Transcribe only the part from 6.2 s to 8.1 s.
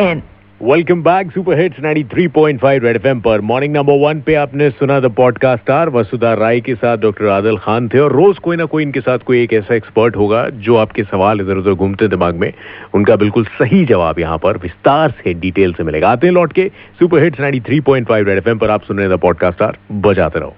Rai के साथ doctor आदल खान थे